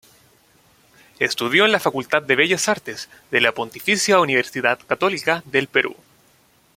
[1.19, 5.95] Estudió en la Facultad de Bellas Artes de la "Pontificia Universidad Católica" del Perú.